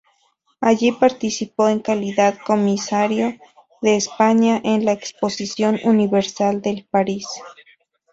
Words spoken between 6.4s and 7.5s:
de París.